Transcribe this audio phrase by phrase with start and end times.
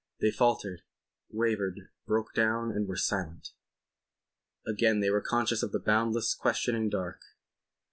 [0.19, 0.81] They faltered,
[1.29, 3.49] wavered, broke down, were silent.
[4.65, 7.21] Again they were conscious of the boundless, questioning dark.